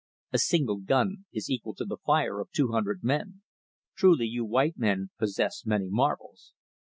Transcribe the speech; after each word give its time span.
A 0.33 0.39
single 0.39 0.77
gun 0.77 1.25
is 1.31 1.47
equal 1.47 1.75
to 1.75 1.85
the 1.85 1.97
fire 2.03 2.39
of 2.39 2.49
two 2.49 2.71
hundred 2.71 3.03
men. 3.03 3.43
Truly 3.95 4.25
you 4.25 4.43
white 4.43 4.75
men 4.75 5.11
possess 5.19 5.63
many 5.63 5.89
marvels." 5.91 6.53